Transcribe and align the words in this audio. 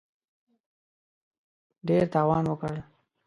ډېر 1.87 2.03
تاوان 2.13 2.45
وکړ. 2.47 2.75